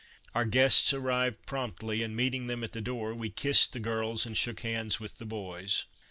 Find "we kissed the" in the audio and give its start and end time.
3.13-3.79